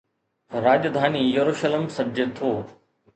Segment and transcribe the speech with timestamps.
[0.63, 2.49] راڄڌاني يروشلم سڏجي ٿو